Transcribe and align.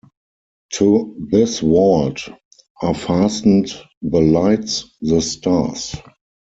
To 0.73 1.13
this 1.29 1.59
vault 1.59 2.27
are 2.81 2.95
fastened 2.95 3.67
the 4.01 4.19
lights, 4.19 4.95
the 4.99 5.21
stars. 5.21 5.95